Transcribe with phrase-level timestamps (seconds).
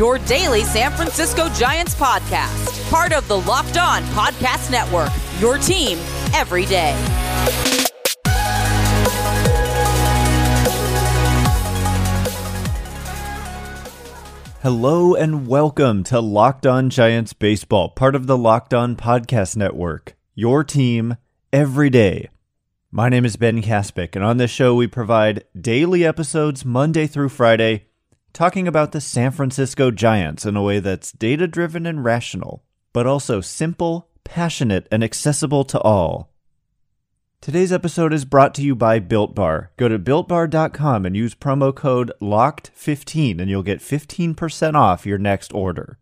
[0.00, 5.98] your daily San Francisco Giants podcast, part of the Locked On Podcast Network, your team
[6.32, 6.94] every day.
[14.62, 20.16] Hello and welcome to Locked On Giants Baseball, part of the Locked On Podcast Network,
[20.34, 21.18] your team
[21.52, 22.30] every day.
[22.90, 27.28] My name is Ben Kaspick, and on this show, we provide daily episodes Monday through
[27.28, 27.89] Friday
[28.32, 33.06] talking about the San Francisco Giants in a way that's data driven and rational, but
[33.06, 36.30] also simple, passionate, and accessible to all.
[37.40, 39.70] Today's episode is brought to you by Built Bar.
[39.78, 45.54] Go to builtbar.com and use promo code LOCKED15 and you'll get 15% off your next
[45.54, 45.98] order.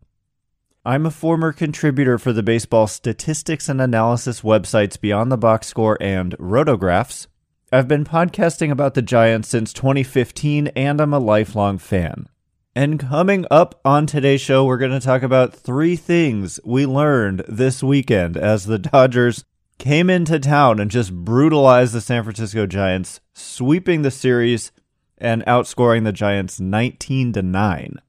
[0.85, 5.97] I'm a former contributor for the baseball statistics and analysis websites Beyond the Box Score
[6.01, 7.27] and Rotographs.
[7.71, 12.27] I've been podcasting about the Giants since 2015 and I'm a lifelong fan.
[12.75, 17.43] And coming up on today's show, we're going to talk about three things we learned
[17.47, 19.45] this weekend as the Dodgers
[19.77, 24.71] came into town and just brutalized the San Francisco Giants, sweeping the series
[25.19, 28.01] and outscoring the Giants 19 to 9.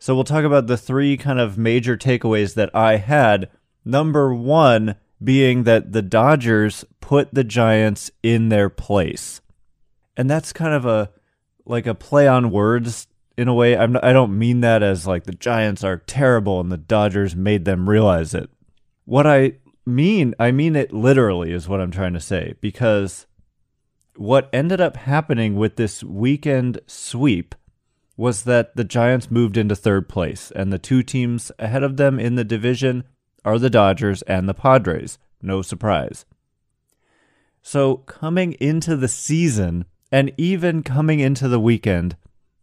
[0.00, 3.48] So we'll talk about the three kind of major takeaways that I had.
[3.86, 9.40] Number one being that the Dodgers put the Giants in their place.
[10.16, 11.10] And that's kind of a
[11.64, 13.06] like a play on words
[13.36, 13.76] in a way.
[13.76, 17.64] I'm I don't mean that as like the Giants are terrible and the Dodgers made
[17.64, 18.50] them realize it.
[19.04, 19.54] What I
[19.86, 23.26] mean, I mean it literally is what I'm trying to say because
[24.16, 27.54] what ended up happening with this weekend sweep
[28.16, 32.20] was that the Giants moved into third place, and the two teams ahead of them
[32.20, 33.04] in the division
[33.44, 35.18] are the Dodgers and the Padres.
[35.40, 36.24] No surprise.
[37.62, 42.16] So, coming into the season, and even coming into the weekend,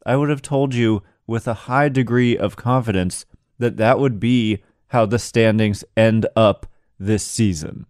[0.06, 3.26] I would have told you with a high degree of confidence
[3.58, 6.66] that that would be how the standings end up
[7.00, 7.86] this season.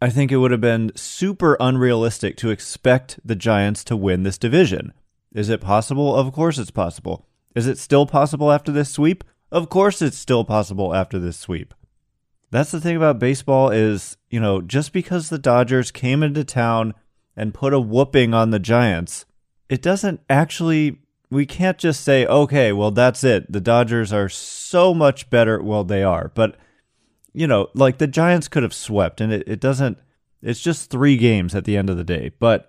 [0.00, 4.38] I think it would have been super unrealistic to expect the Giants to win this
[4.38, 4.92] division.
[5.34, 6.14] Is it possible?
[6.14, 7.26] Of course it's possible.
[7.54, 9.24] Is it still possible after this sweep?
[9.50, 11.74] Of course it's still possible after this sweep.
[12.50, 16.94] That's the thing about baseball is, you know, just because the Dodgers came into town
[17.36, 19.26] and put a whooping on the Giants,
[19.68, 20.98] it doesn't actually
[21.30, 23.52] we can't just say, "Okay, well that's it.
[23.52, 26.56] The Dodgers are so much better." Well, they are, but
[27.34, 29.98] you know, like the Giants could have swept and it, it doesn't
[30.40, 32.30] it's just 3 games at the end of the day.
[32.38, 32.68] But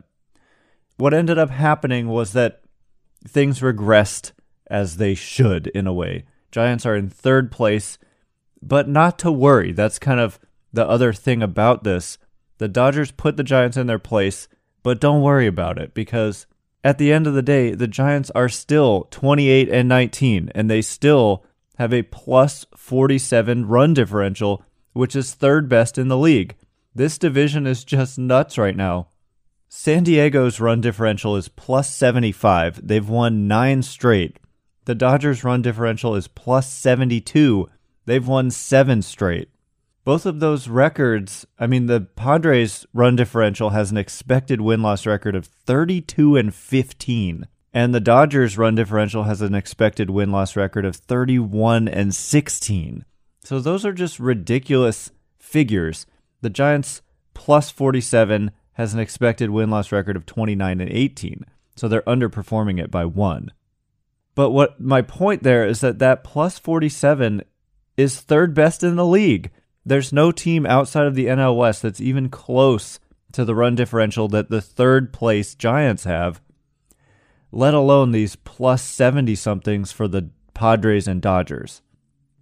[0.97, 2.61] what ended up happening was that
[3.25, 4.31] things regressed
[4.67, 6.25] as they should in a way.
[6.51, 7.97] Giants are in third place,
[8.61, 9.71] but not to worry.
[9.71, 10.39] That's kind of
[10.73, 12.17] the other thing about this.
[12.57, 14.47] The Dodgers put the Giants in their place,
[14.83, 16.45] but don't worry about it because
[16.83, 20.81] at the end of the day, the Giants are still 28 and 19 and they
[20.81, 21.45] still
[21.77, 24.63] have a plus 47 run differential,
[24.93, 26.55] which is third best in the league.
[26.93, 29.07] This division is just nuts right now.
[29.69, 32.85] San Diego's run differential is plus 75.
[32.85, 34.37] They've won nine straight.
[34.89, 37.69] The Dodgers' run differential is plus 72.
[38.05, 39.49] They've won seven straight.
[40.03, 45.05] Both of those records, I mean, the Padres' run differential has an expected win loss
[45.05, 47.45] record of 32 and 15.
[47.71, 53.05] And the Dodgers' run differential has an expected win loss record of 31 and 16.
[53.43, 56.07] So those are just ridiculous figures.
[56.41, 57.03] The Giants
[57.35, 61.45] plus 47 has an expected win loss record of 29 and 18.
[61.75, 63.51] So they're underperforming it by one.
[64.35, 67.43] But what my point there is that that plus 47
[67.97, 69.51] is third best in the league.
[69.85, 72.99] There's no team outside of the NL West that's even close
[73.31, 76.41] to the run differential that the third place Giants have,
[77.51, 81.81] let alone these plus 70 somethings for the Padres and Dodgers.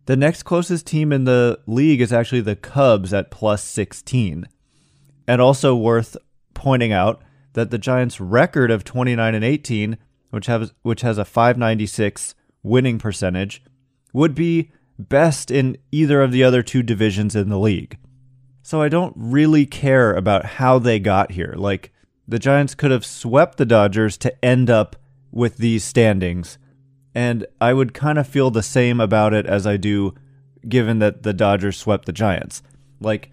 [0.06, 4.48] The next closest team in the league is actually the Cubs at plus 16.
[5.28, 6.16] And also worth
[6.54, 7.22] pointing out
[7.54, 9.98] that the Giants' record of 29 and 18,
[10.30, 13.64] which has which has a 596 winning percentage,
[14.14, 17.98] would be best in either of the other two divisions in the league.
[18.62, 21.54] So I don't really care about how they got here.
[21.56, 21.94] Like
[22.28, 24.96] the Giants could have swept the Dodgers to end up
[25.32, 26.58] with these standings,
[27.16, 30.14] and I would kind of feel the same about it as I do
[30.68, 32.62] given that the Dodgers swept the Giants.
[33.00, 33.32] Like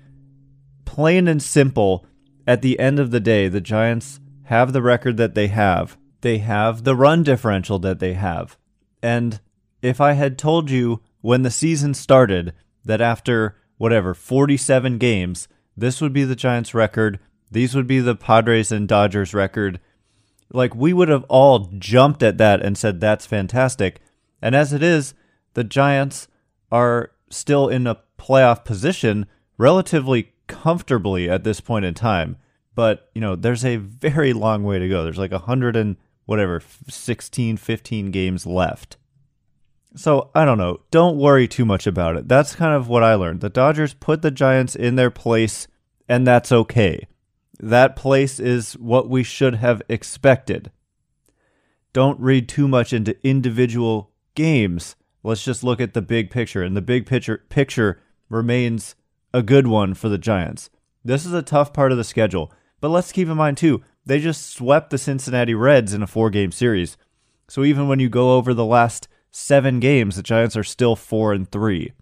[0.85, 2.07] plain and simple,
[2.47, 5.97] at the end of the day, the Giants have the record that they have.
[6.25, 8.57] They have the run differential that they have.
[9.03, 9.43] And
[9.83, 16.01] if I had told you when the season started that after whatever 47 games, this
[16.01, 19.81] would be the Giants record, these would be the Padres and Dodgers record,
[20.51, 24.01] like we would have all jumped at that and said that's fantastic.
[24.41, 25.13] And as it is,
[25.53, 26.27] the Giants
[26.73, 29.27] are still in a playoff position
[29.59, 32.39] relatively comfortably at this point in time.
[32.75, 35.05] But, you know, there's a very long way to go.
[35.05, 38.97] There's like a 100 and whatever 16, 15 games left.
[39.97, 40.81] So I don't know.
[40.91, 42.29] Don't worry too much about it.
[42.29, 43.41] That's kind of what I learned.
[43.41, 45.69] The Dodgers put the Giants in their place,
[46.09, 47.07] and that's okay.
[47.61, 50.73] That place is what we should have expected.
[51.93, 54.97] Don't read too much into individual games.
[55.23, 58.97] Let's just look at the big picture, and the big picture picture remains
[59.33, 60.71] a good one for the Giants.
[61.05, 64.21] This is a tough part of the schedule, but let's keep in mind too, they
[64.21, 66.97] just swept the Cincinnati Reds in a four-game series.
[67.49, 71.33] So even when you go over the last seven games, the Giants are still four
[71.33, 71.93] and three.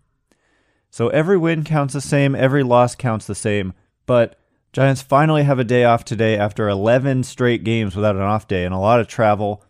[0.90, 3.72] So every win counts the same, every loss counts the same.
[4.04, 4.38] But
[4.72, 8.64] Giants finally have a day off today after 11 straight games without an off day
[8.64, 9.64] and a lot of travel.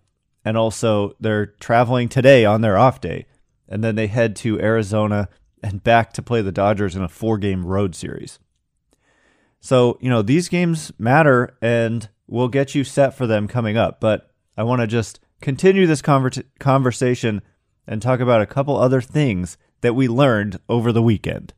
[0.44, 3.26] And also, they're traveling today on their off day.
[3.68, 5.28] And then they head to Arizona
[5.62, 8.38] and back to play the Dodgers in a four game road series.
[9.60, 14.00] So, you know, these games matter and we'll get you set for them coming up.
[14.00, 17.42] But I want to just continue this conver- conversation
[17.86, 21.52] and talk about a couple other things that we learned over the weekend.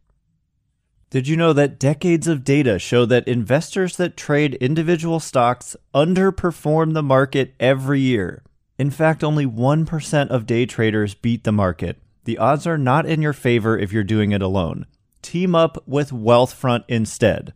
[1.10, 6.92] Did you know that decades of data show that investors that trade individual stocks underperform
[6.92, 8.42] the market every year?
[8.76, 11.98] In fact, only 1% of day traders beat the market.
[12.24, 14.86] The odds are not in your favor if you're doing it alone.
[15.22, 17.52] Team up with Wealthfront instead.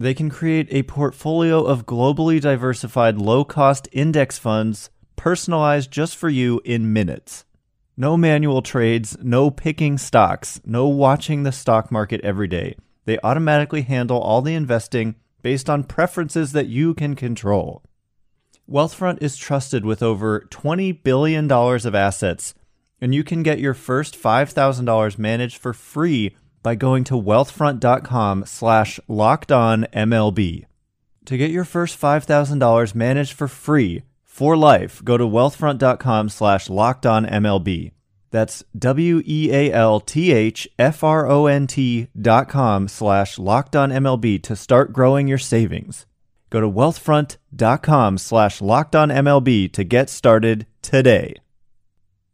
[0.00, 6.30] They can create a portfolio of globally diversified low cost index funds personalized just for
[6.30, 7.44] you in minutes.
[7.98, 12.76] No manual trades, no picking stocks, no watching the stock market every day.
[13.04, 17.82] They automatically handle all the investing based on preferences that you can control.
[18.66, 22.54] Wealthfront is trusted with over $20 billion of assets,
[23.02, 29.00] and you can get your first $5,000 managed for free by going to wealthfront.com slash
[29.08, 30.64] lockedonmlb.
[31.26, 37.92] To get your first $5,000 managed for free, for life, go to wealthfront.com slash lockedonmlb.
[38.30, 43.36] That's W E A L T H F R O N T dot com slash
[43.36, 46.06] lockedonmlb to start growing your savings.
[46.48, 51.34] Go to wealthfront.com slash lockedonmlb to get started today.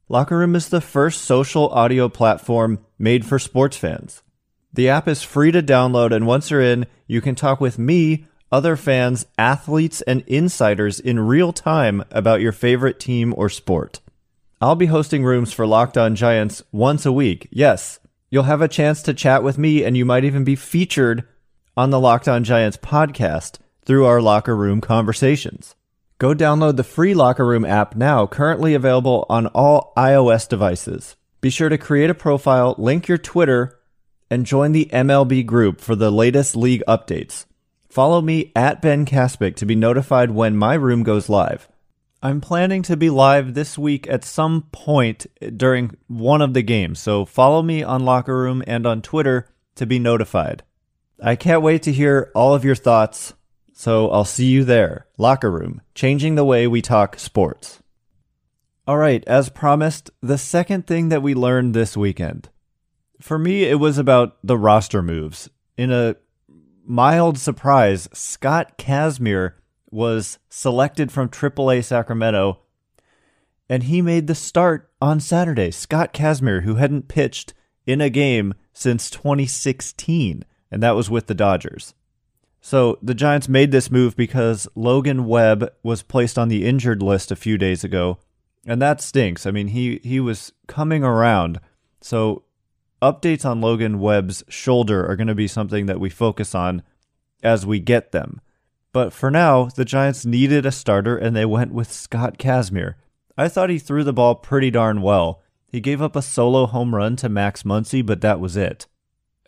[0.08, 4.22] Locker Room is the first social audio platform made for sports fans.
[4.72, 8.26] The app is free to download, and once you're in, you can talk with me
[8.52, 13.98] other fans, athletes, and insiders in real time about your favorite team or sport.
[14.60, 17.48] I'll be hosting rooms for Locked On Giants once a week.
[17.50, 17.98] Yes,
[18.30, 21.26] you'll have a chance to chat with me, and you might even be featured
[21.76, 25.74] on the Locked On Giants podcast through our locker room conversations.
[26.18, 31.14] Go download the free Locker Room app now, currently available on all iOS devices.
[31.42, 33.78] Be sure to create a profile, link your Twitter,
[34.30, 37.44] and join the MLB group for the latest league updates.
[37.90, 41.68] Follow me at Ben Kaspick to be notified when my room goes live.
[42.22, 46.98] I'm planning to be live this week at some point during one of the games,
[46.98, 50.62] so follow me on Locker Room and on Twitter to be notified.
[51.22, 53.34] I can't wait to hear all of your thoughts,
[53.78, 55.06] so I'll see you there.
[55.18, 57.82] Locker Room, changing the way we talk sports.
[58.86, 62.48] All right, as promised, the second thing that we learned this weekend.
[63.20, 65.50] For me, it was about the roster moves.
[65.76, 66.16] In a
[66.86, 69.52] mild surprise, Scott Kazmir
[69.90, 72.60] was selected from AAA Sacramento,
[73.68, 75.70] and he made the start on Saturday.
[75.70, 77.52] Scott Kazmir, who hadn't pitched
[77.84, 81.92] in a game since 2016, and that was with the Dodgers.
[82.66, 87.30] So the Giants made this move because Logan Webb was placed on the injured list
[87.30, 88.18] a few days ago,
[88.66, 89.46] and that stinks.
[89.46, 91.60] I mean, he he was coming around.
[92.00, 92.42] So
[93.00, 96.82] updates on Logan Webb's shoulder are going to be something that we focus on
[97.40, 98.40] as we get them.
[98.92, 102.94] But for now, the Giants needed a starter and they went with Scott Kazmir.
[103.38, 105.40] I thought he threw the ball pretty darn well.
[105.68, 108.88] He gave up a solo home run to Max Muncy, but that was it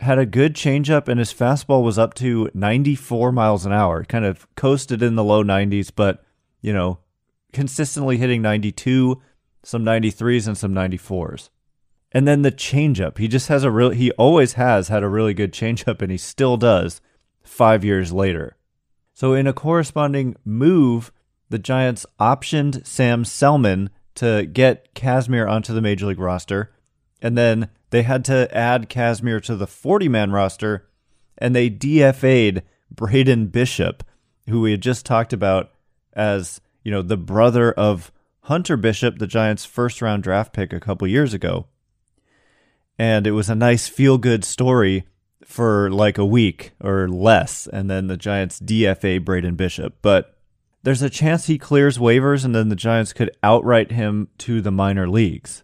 [0.00, 4.04] had a good changeup, and his fastball was up to 94 miles an hour.
[4.04, 6.24] Kind of coasted in the low 90s, but
[6.60, 6.98] you know,
[7.52, 9.20] consistently hitting 92,
[9.62, 11.50] some 93s, and some 94s.
[12.12, 13.18] And then the changeup.
[13.18, 13.90] He just has a real.
[13.90, 17.00] He always has had a really good changeup, and he still does.
[17.42, 18.56] Five years later.
[19.14, 21.10] So in a corresponding move,
[21.48, 26.72] the Giants optioned Sam Selman to get Kazmir onto the major league roster,
[27.22, 30.88] and then they had to add Kazmir to the 40 man roster,
[31.38, 34.02] and they DFA'd Braden Bishop,
[34.48, 35.72] who we had just talked about
[36.12, 40.80] as, you know, the brother of Hunter Bishop, the Giants' first round draft pick a
[40.80, 41.66] couple years ago.
[42.98, 45.04] And it was a nice feel good story
[45.44, 49.96] for like a week or less, and then the Giants DFA Braden Bishop.
[50.02, 50.36] But
[50.82, 54.72] there's a chance he clears waivers, and then the Giants could outright him to the
[54.72, 55.62] minor leagues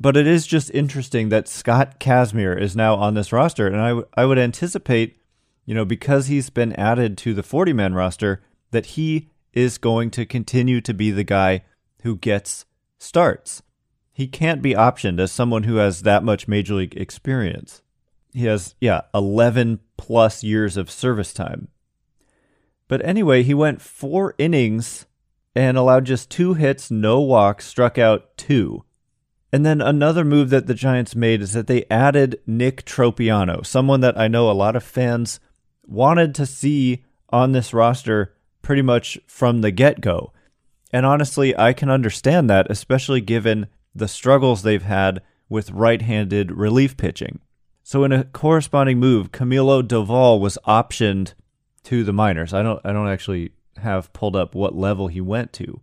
[0.00, 3.88] but it is just interesting that Scott Kazmir is now on this roster, and I,
[3.88, 5.18] w- I would anticipate,
[5.66, 10.10] you know, because he's been added to the 40 man roster, that he is going
[10.12, 11.64] to continue to be the guy
[12.02, 12.64] who gets
[12.98, 13.62] starts.
[14.10, 17.82] He can't be optioned as someone who has that much major league experience.
[18.32, 21.68] He has, yeah, 11 plus years of service time.
[22.88, 25.06] But anyway, he went four innings
[25.54, 28.84] and allowed just two hits, no walks, struck out two.
[29.52, 34.00] And then another move that the Giants made is that they added Nick Tropeano, someone
[34.00, 35.40] that I know a lot of fans
[35.86, 40.32] wanted to see on this roster pretty much from the get go.
[40.92, 46.52] And honestly, I can understand that, especially given the struggles they've had with right handed
[46.52, 47.40] relief pitching.
[47.82, 51.34] So in a corresponding move, Camilo Doval was optioned
[51.84, 52.54] to the minors.
[52.54, 55.80] I don't I don't actually have pulled up what level he went to.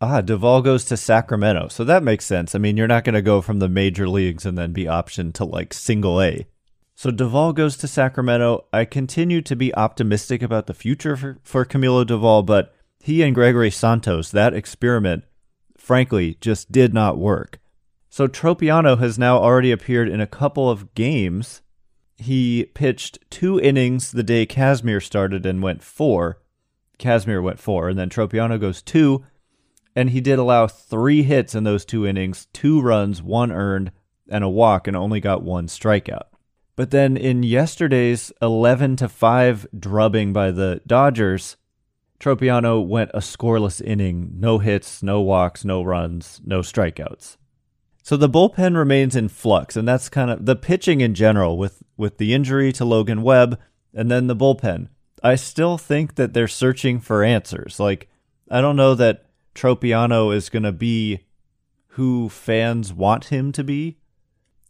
[0.00, 1.68] Ah, Doval goes to Sacramento.
[1.68, 2.54] So that makes sense.
[2.54, 5.34] I mean, you're not going to go from the major leagues and then be optioned
[5.34, 6.46] to like single A.
[6.94, 8.66] So Doval goes to Sacramento.
[8.72, 13.34] I continue to be optimistic about the future for, for Camilo Doval, but he and
[13.34, 15.24] Gregory Santos, that experiment,
[15.76, 17.58] frankly, just did not work.
[18.08, 21.62] So Tropeano has now already appeared in a couple of games.
[22.16, 26.40] He pitched two innings the day Kazmir started and went four.
[26.98, 29.24] Kazmir went four, and then Tropeano goes two
[29.98, 33.90] and he did allow three hits in those two innings, two runs, one earned,
[34.28, 36.26] and a walk, and only got one strikeout.
[36.76, 41.56] But then in yesterday's 11 to 5 drubbing by the Dodgers,
[42.20, 47.36] Tropeano went a scoreless inning, no hits, no walks, no runs, no strikeouts.
[48.04, 51.82] So the bullpen remains in flux, and that's kind of the pitching in general with
[51.96, 53.58] with the injury to Logan Webb
[53.92, 54.90] and then the bullpen.
[55.24, 57.80] I still think that they're searching for answers.
[57.80, 58.08] Like
[58.48, 59.24] I don't know that
[59.54, 61.20] Tropeano is going to be
[61.98, 63.98] who fans want him to be.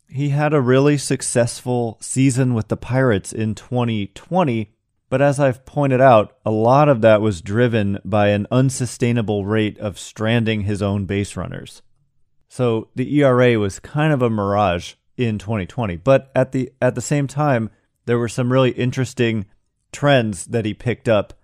[0.08, 4.72] He had a really successful season with the Pirates in 2020,
[5.10, 9.78] but as I've pointed out, a lot of that was driven by an unsustainable rate
[9.78, 11.82] of stranding his own base runners.
[12.48, 17.02] So the ERA was kind of a mirage in 2020, but at the at the
[17.02, 17.70] same time,
[18.06, 19.44] there were some really interesting
[19.92, 21.34] trends that he picked up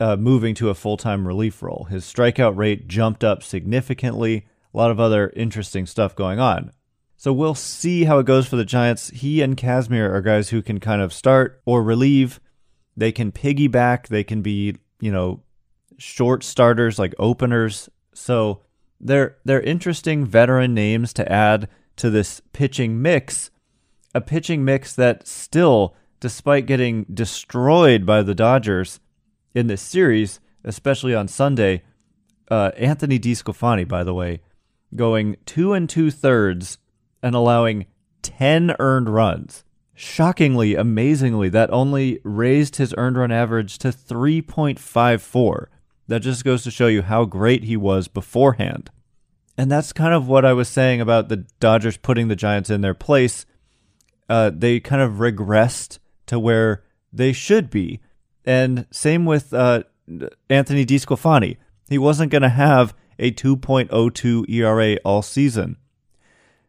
[0.00, 1.86] uh, moving to a full time relief role.
[1.90, 4.46] His strikeout rate jumped up significantly.
[4.72, 6.72] A lot of other interesting stuff going on.
[7.16, 9.08] So we'll see how it goes for the Giants.
[9.08, 12.40] He and Kazmir are guys who can kind of start or relieve.
[12.96, 14.08] They can piggyback.
[14.08, 15.42] They can be, you know,
[15.96, 17.88] short starters like openers.
[18.12, 18.62] So
[19.00, 23.50] they're they're interesting veteran names to add to this pitching mix.
[24.14, 29.00] A pitching mix that still, despite getting destroyed by the Dodgers,
[29.56, 31.82] in this series, especially on Sunday.
[32.48, 34.42] Uh, Anthony DeSclafani, by the way,
[34.94, 36.78] going two and two thirds
[37.22, 37.86] and allowing
[38.22, 39.64] 10 earned runs.
[39.94, 45.66] Shockingly, amazingly, that only raised his earned run average to 3.54.
[46.06, 48.90] That just goes to show you how great he was beforehand.
[49.56, 52.82] And that's kind of what I was saying about the Dodgers putting the Giants in
[52.82, 53.46] their place.
[54.28, 58.00] Uh, they kind of regressed to where they should be
[58.46, 59.82] and same with uh,
[60.48, 61.56] Anthony DeSclafani.
[61.88, 65.76] He wasn't going to have a 2.02 ERA all season.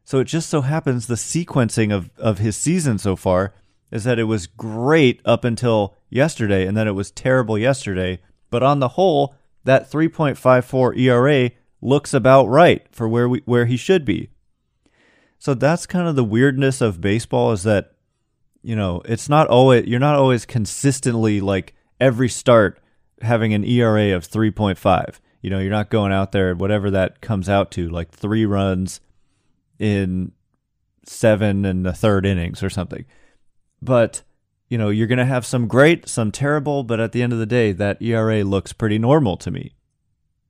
[0.03, 3.53] So it just so happens the sequencing of, of his season so far
[3.91, 8.19] is that it was great up until yesterday, and then it was terrible yesterday.
[8.50, 13.77] But on the whole, that 3.54 ERA looks about right for where we where he
[13.77, 14.29] should be.
[15.38, 17.93] So that's kind of the weirdness of baseball is that
[18.67, 22.81] you know, it's not always you're not always consistently like every start
[23.21, 25.19] having an ERA of 3.5.
[25.41, 29.00] You know, you're not going out there whatever that comes out to like 3 runs
[29.79, 30.33] in
[31.05, 33.05] 7 and the third innings or something.
[33.81, 34.24] But
[34.67, 37.39] you know, you're going to have some great, some terrible, but at the end of
[37.39, 39.75] the day, that ERA looks pretty normal to me.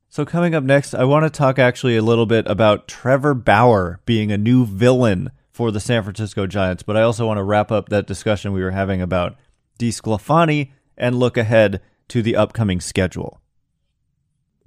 [0.09, 3.99] So, coming up next, I want to talk actually a little bit about Trevor Bauer
[4.07, 7.71] being a new villain for the San Francisco Giants, but I also want to wrap
[7.71, 9.35] up that discussion we were having about
[9.79, 13.41] DeSclafani and look ahead to the upcoming schedule.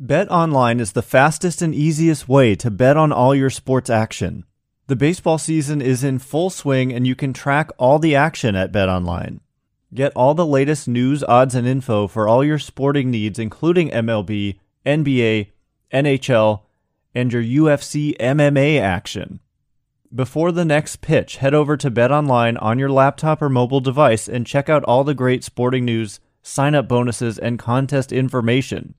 [0.01, 4.45] Bet online is the fastest and easiest way to bet on all your sports action.
[4.89, 8.73] The baseball season is in full swing and you can track all the action at
[8.73, 9.41] Bet Online.
[9.95, 14.59] Get all the latest news, odds, and info for all your sporting needs, including MLB,
[14.85, 15.53] NBA,
[15.93, 16.63] NHL,
[17.15, 19.39] and your UFC MMA action.
[20.13, 24.27] Before the next pitch, head over to Bet Online on your laptop or mobile device
[24.27, 28.95] and check out all the great sporting news, sign up bonuses, and contest information.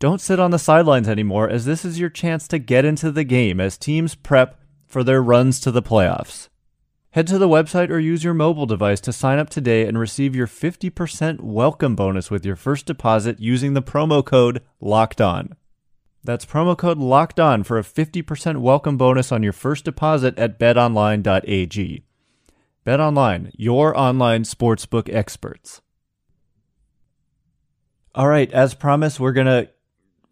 [0.00, 3.22] Don't sit on the sidelines anymore, as this is your chance to get into the
[3.22, 6.48] game as teams prep for their runs to the playoffs.
[7.10, 10.34] Head to the website or use your mobile device to sign up today and receive
[10.34, 15.56] your 50% welcome bonus with your first deposit using the promo code LOCKED ON.
[16.24, 20.58] That's promo code LOCKED ON for a 50% welcome bonus on your first deposit at
[20.58, 22.04] betonline.ag.
[22.86, 25.80] BetOnline, your online sportsbook experts.
[28.14, 29.70] All right, as promised, we're going to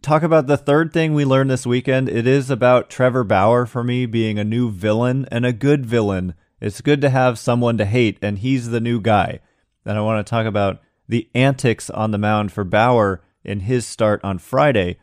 [0.02, 2.08] talk about the third thing we learned this weekend.
[2.08, 6.34] It is about Trevor Bauer for me being a new villain and a good villain
[6.60, 9.40] it's good to have someone to hate, and he's the new guy.
[9.84, 13.86] And I want to talk about the antics on the mound for Bauer in his
[13.86, 14.98] start on Friday.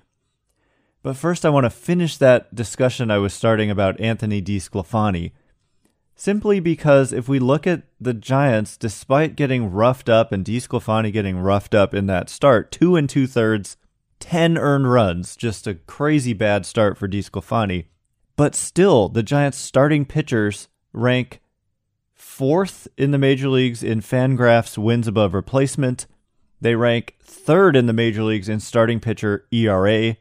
[1.04, 4.58] But first, I want to finish that discussion I was starting about Anthony D.
[4.58, 5.34] DeSclafani.
[6.16, 11.38] Simply because if we look at the Giants, despite getting roughed up and DeSclafani getting
[11.38, 13.76] roughed up in that start, two and two thirds,
[14.20, 17.88] 10 earned runs, just a crazy bad start for DeSclafani.
[18.38, 21.42] But still, the Giants' starting pitchers rank
[22.14, 26.08] fourth in the major leagues in Fangraphs wins above replacement.
[26.62, 30.16] They rank third in the major leagues in starting pitcher ERA.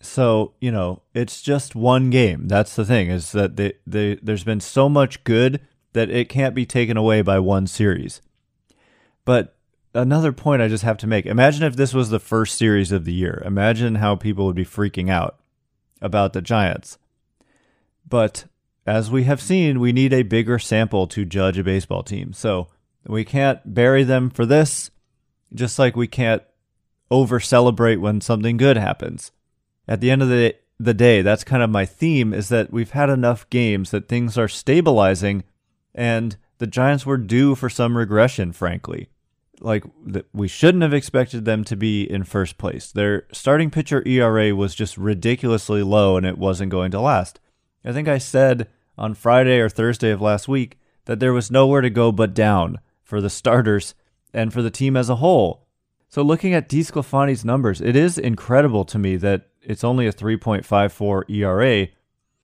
[0.00, 2.46] So, you know, it's just one game.
[2.46, 5.60] That's the thing is that they, they, there's been so much good
[5.92, 8.22] that it can't be taken away by one series.
[9.24, 9.56] But
[9.94, 13.04] another point I just have to make imagine if this was the first series of
[13.04, 13.42] the year.
[13.44, 15.38] Imagine how people would be freaking out
[16.00, 16.98] about the Giants.
[18.08, 18.44] But
[18.86, 22.32] as we have seen, we need a bigger sample to judge a baseball team.
[22.32, 22.68] So
[23.06, 24.90] we can't bury them for this,
[25.52, 26.42] just like we can't
[27.10, 29.32] over celebrate when something good happens.
[29.88, 32.90] At the end of the, the day, that's kind of my theme is that we've
[32.90, 35.44] had enough games that things are stabilizing
[35.94, 39.08] and the Giants were due for some regression, frankly.
[39.60, 39.84] Like,
[40.32, 42.92] we shouldn't have expected them to be in first place.
[42.92, 47.40] Their starting pitcher ERA was just ridiculously low and it wasn't going to last.
[47.84, 51.80] I think I said on Friday or Thursday of last week that there was nowhere
[51.80, 53.94] to go but down for the starters
[54.34, 55.66] and for the team as a whole.
[56.08, 61.30] So looking at DeSclafani's numbers, it is incredible to me that it's only a 3.54
[61.30, 61.88] ERA.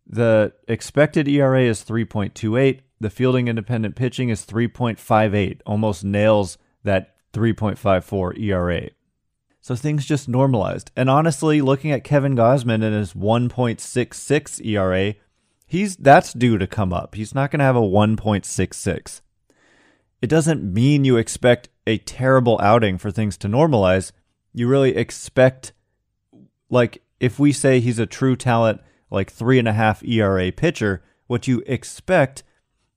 [0.07, 2.81] The expected ERA is 3.28.
[3.01, 8.91] The fielding independent pitching is 3.58, almost nails that 3.54 ERA.
[9.63, 10.91] So things just normalized.
[10.95, 15.15] And honestly, looking at Kevin Gausman and his 1.66 ERA,
[15.67, 17.15] he's that's due to come up.
[17.15, 19.23] He's not going to have a 1.66.
[20.21, 24.13] It doesn't mean you expect a terrible outing for things to normalize.
[24.53, 25.73] You really expect,
[26.69, 31.03] like, if we say he's a true talent, like three and a half ERA pitcher,
[31.27, 32.43] what you expect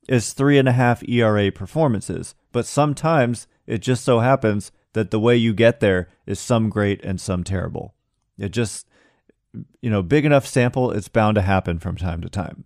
[0.10, 2.36] is three and a half ERA performances.
[2.52, 7.02] But sometimes it just so happens that the way you get there is some great
[7.06, 7.94] and some terrible.
[8.38, 8.86] It just
[9.82, 12.66] you know, big enough sample, it's bound to happen from time to time.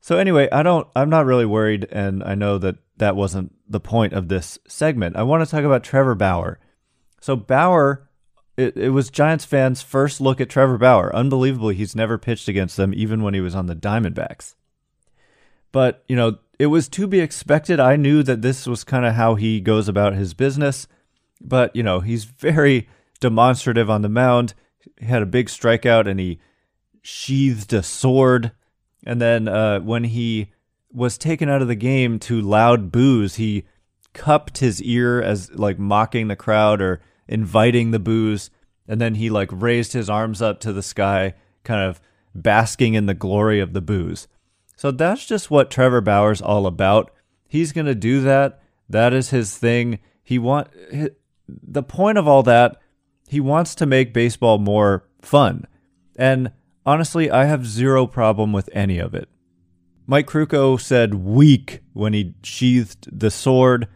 [0.00, 3.78] So anyway, I don't I'm not really worried and I know that that wasn't the
[3.78, 5.16] point of this segment.
[5.16, 6.58] I want to talk about Trevor Bauer.
[7.20, 8.07] So Bauer
[8.58, 11.14] it, it was Giants fans' first look at Trevor Bauer.
[11.14, 14.54] Unbelievably, he's never pitched against them even when he was on the Diamondbacks.
[15.72, 17.78] But, you know, it was to be expected.
[17.78, 20.88] I knew that this was kind of how he goes about his business,
[21.40, 22.88] but, you know, he's very
[23.20, 24.54] demonstrative on the mound
[24.96, 26.38] he had a big strikeout and he
[27.02, 28.52] sheathed a sword
[29.04, 30.52] And then uh, when he
[30.92, 33.64] was taken out of the game to loud boos, he
[34.12, 38.50] cupped his ear as like mocking the crowd or inviting the boos.
[38.86, 42.00] And then he like raised his arms up to the sky, kind of
[42.34, 44.28] basking in the glory of the boos.
[44.76, 47.10] So that's just what Trevor Bauer's all about.
[47.48, 48.62] He's going to do that.
[48.88, 49.98] That is his thing.
[50.22, 50.68] He want
[51.48, 52.80] the point of all that,
[53.28, 55.66] he wants to make baseball more fun.
[56.16, 56.52] And
[56.86, 59.28] honestly, I have zero problem with any of it.
[60.06, 63.88] Mike Krukow said weak when he sheathed the sword,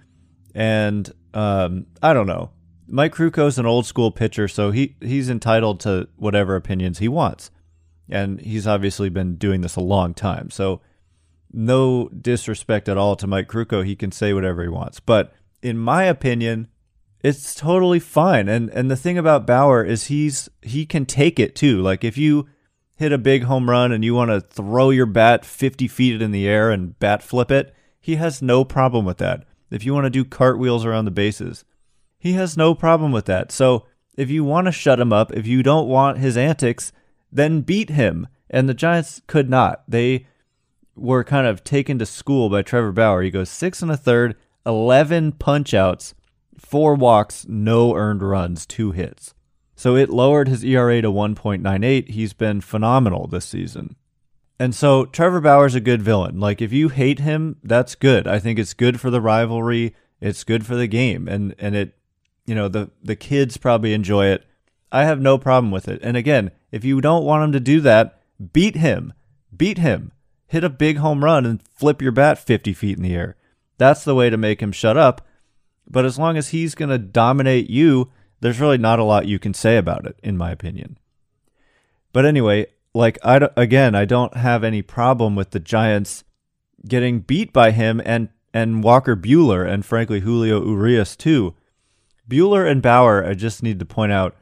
[0.54, 2.50] and um, I don't know.
[2.86, 7.50] Mike Krukow's an old school pitcher, so he, he's entitled to whatever opinions he wants.
[8.08, 10.50] And he's obviously been doing this a long time.
[10.50, 10.80] So,
[11.52, 13.84] no disrespect at all to Mike Krukow.
[13.84, 15.00] He can say whatever he wants.
[15.00, 16.68] But in my opinion,
[17.22, 18.48] it's totally fine.
[18.48, 21.80] And and the thing about Bauer is he's he can take it too.
[21.80, 22.48] Like if you
[22.96, 26.30] hit a big home run and you want to throw your bat 50 feet in
[26.30, 29.44] the air and bat flip it, he has no problem with that.
[29.70, 31.64] If you want to do cartwheels around the bases,
[32.22, 33.50] he has no problem with that.
[33.50, 33.84] So
[34.16, 36.92] if you want to shut him up, if you don't want his antics,
[37.32, 38.28] then beat him.
[38.48, 39.82] And the Giants could not.
[39.88, 40.28] They
[40.94, 43.22] were kind of taken to school by Trevor Bauer.
[43.22, 46.14] He goes six and a third, 11 punch outs
[46.56, 49.34] four walks, no earned runs, two hits.
[49.74, 52.08] So it lowered his ERA to 1.98.
[52.08, 53.96] He's been phenomenal this season.
[54.60, 56.38] And so Trevor Bauer's a good villain.
[56.38, 58.28] Like if you hate him, that's good.
[58.28, 59.96] I think it's good for the rivalry.
[60.20, 61.26] It's good for the game.
[61.26, 61.96] And and it
[62.46, 64.44] you know, the the kids probably enjoy it.
[64.90, 66.00] I have no problem with it.
[66.02, 68.20] And again, if you don't want him to do that,
[68.52, 69.12] beat him.
[69.56, 70.12] Beat him.
[70.46, 73.36] Hit a big home run and flip your bat 50 feet in the air.
[73.78, 75.26] That's the way to make him shut up
[75.88, 79.38] but as long as he's going to dominate you, there's really not a lot you
[79.38, 80.98] can say about it, in my opinion.
[82.12, 86.24] But anyway, like I again, I don't have any problem with the Giants
[86.86, 91.54] getting beat by him and and Walker Buehler and frankly Julio Urias too.
[92.32, 94.34] Buehler and Bauer, I just need to point out,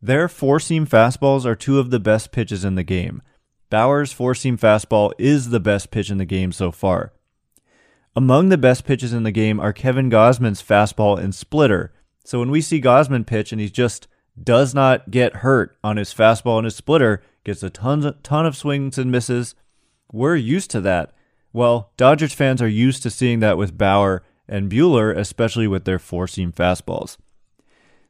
[0.00, 3.20] their four seam fastballs are two of the best pitches in the game.
[3.68, 7.12] Bauer's four seam fastball is the best pitch in the game so far.
[8.14, 11.92] Among the best pitches in the game are Kevin Gausman's fastball and splitter.
[12.24, 14.06] So when we see Gosman pitch and he just
[14.40, 18.56] does not get hurt on his fastball and his splitter, gets a ton, ton of
[18.56, 19.56] swings and misses,
[20.12, 21.12] we're used to that.
[21.52, 25.98] Well, Dodgers fans are used to seeing that with Bauer and Buehler, especially with their
[25.98, 27.16] four seam fastballs.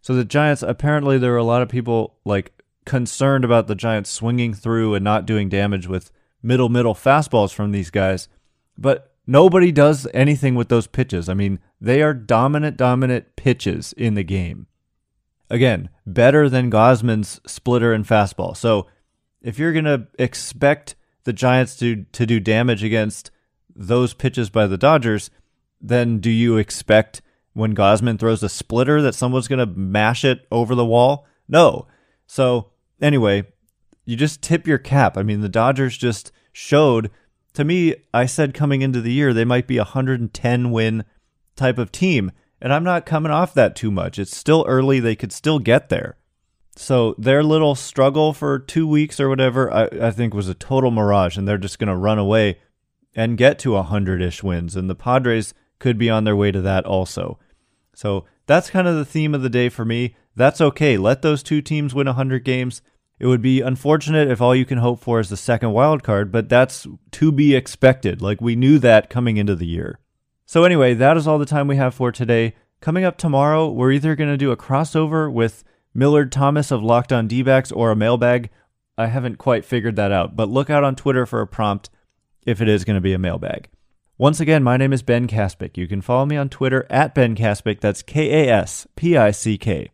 [0.03, 4.11] So the Giants, apparently, there were a lot of people like concerned about the Giants
[4.11, 6.11] swinging through and not doing damage with
[6.43, 8.29] middle middle fastballs from these guys.
[8.77, 11.29] But Nobody does anything with those pitches.
[11.29, 14.67] I mean, they are dominant, dominant pitches in the game.
[15.49, 18.57] Again, better than Gausman's splitter and fastball.
[18.57, 18.87] So
[19.41, 23.31] if you're to expect the Giants to, to do damage against
[23.75, 25.31] those pitches by the Dodgers,
[25.81, 27.23] then do you expect
[27.55, 31.27] when Gausman throws a splitter that someone's going to mash it over the wall?
[31.49, 31.87] No.
[32.27, 33.45] So anyway,
[34.05, 35.17] you just tip your cap.
[35.17, 37.11] I mean, the Dodgers just showed
[37.55, 41.05] to me, I said coming into the year they might be a 110 win
[41.57, 44.19] type of team, and I'm not coming off that too much.
[44.19, 46.17] It's still early; they could still get there.
[46.77, 50.91] So their little struggle for two weeks or whatever, I, I think was a total
[50.91, 52.59] mirage, and they're just going to run away
[53.15, 56.51] and get to a hundred ish wins, and the Padres could be on their way
[56.51, 57.39] to that also.
[57.95, 60.17] So that's kind of the theme of the day for me.
[60.35, 60.97] That's okay.
[60.97, 62.83] Let those two teams win 100 games.
[63.19, 66.33] It would be unfortunate if all you can hope for is the second wild card,
[66.33, 68.21] but that's to be expected.
[68.21, 70.01] Like we knew that coming into the year.
[70.47, 72.55] So anyway, that is all the time we have for today.
[72.81, 75.63] Coming up tomorrow, we're either going to do a crossover with
[75.95, 78.51] Millard Thomas of Locked On D-backs or a mailbag.
[78.99, 81.91] I haven't quite figured that out, but look out on Twitter for a prompt
[82.45, 83.69] if it is going to be a mailbag.
[84.23, 85.77] Once again, my name is Ben Kaspick.
[85.77, 87.81] You can follow me on Twitter at Ben Kaspick.
[87.81, 89.91] That's K A S P I C K.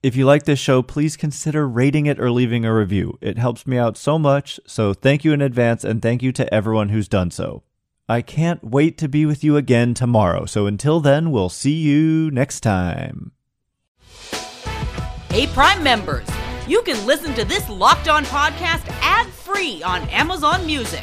[0.00, 3.18] If you like this show, please consider rating it or leaving a review.
[3.20, 6.54] It helps me out so much, so thank you in advance and thank you to
[6.54, 7.64] everyone who's done so.
[8.08, 12.30] I can't wait to be with you again tomorrow, so until then, we'll see you
[12.30, 13.32] next time.
[15.30, 16.28] Hey, Prime members,
[16.68, 21.02] you can listen to this locked on podcast ad free on Amazon Music.